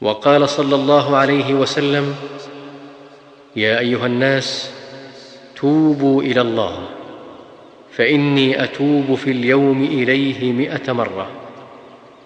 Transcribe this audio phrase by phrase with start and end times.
[0.00, 2.14] وقال صلى الله عليه وسلم
[3.56, 4.70] يا أيها الناس
[5.56, 6.78] توبوا إلى الله
[7.92, 11.26] فإني أتوب في اليوم إليه مائه مرة.